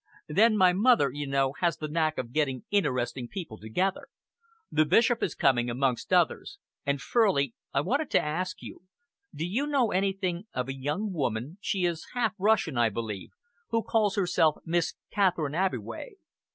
Then 0.27 0.57
my 0.57 0.73
mother, 0.73 1.11
you 1.11 1.27
know, 1.27 1.53
has 1.59 1.77
the 1.77 1.87
knack 1.87 2.17
of 2.17 2.31
getting 2.33 2.63
interesting 2.71 3.27
people 3.27 3.59
together. 3.59 4.07
The 4.71 4.83
Bishop 4.83 5.21
is 5.21 5.35
coming, 5.35 5.69
amongst 5.69 6.11
others. 6.11 6.57
And, 6.87 6.99
Furley, 6.99 7.53
I 7.71 7.81
wanted 7.81 8.09
to 8.09 8.19
ask 8.19 8.63
you 8.63 8.81
do 9.35 9.45
you 9.45 9.67
know 9.67 9.91
anything 9.91 10.47
of 10.55 10.67
a 10.67 10.73
young 10.75 11.13
woman 11.13 11.59
she 11.61 11.85
is 11.85 12.03
half 12.15 12.33
Russian, 12.39 12.79
I 12.79 12.89
believe 12.89 13.29
who 13.69 13.83
calls 13.83 14.15
herself 14.15 14.55
Miss 14.65 14.95
Catherine 15.11 15.53
Abbeway?" 15.53 16.13